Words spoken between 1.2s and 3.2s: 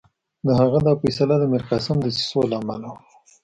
د میرقاسم دسیسو له امله وه.